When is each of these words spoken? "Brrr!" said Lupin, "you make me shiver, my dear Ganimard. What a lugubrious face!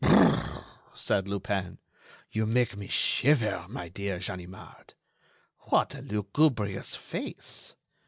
"Brrr!" 0.03 0.63
said 0.95 1.27
Lupin, 1.27 1.77
"you 2.31 2.47
make 2.47 2.75
me 2.75 2.87
shiver, 2.87 3.67
my 3.69 3.87
dear 3.87 4.17
Ganimard. 4.17 4.95
What 5.69 5.93
a 5.93 6.01
lugubrious 6.01 6.95
face! 6.95 7.75